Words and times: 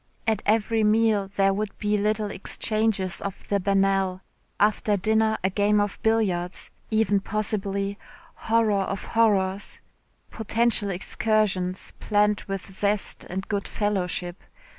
At 0.25 0.41
every 0.47 0.83
meal 0.83 1.29
there 1.35 1.53
would 1.53 1.77
be 1.77 1.95
little 1.95 2.31
exchanges 2.31 3.21
of 3.21 3.47
the 3.49 3.59
banal, 3.59 4.21
after 4.59 4.97
dinner 4.97 5.37
a 5.43 5.51
game 5.51 5.79
of 5.79 5.99
billiards 6.01 6.71
even 6.89 7.19
possibly, 7.19 7.99
horror 8.33 8.81
of 8.81 9.03
horrors, 9.03 9.79
potential 10.31 10.89
excursions 10.89 11.93
planned 11.99 12.45
with 12.47 12.71
zest 12.71 13.25
and 13.25 13.47
good 13.47 13.67
fellowship. 13.67 14.41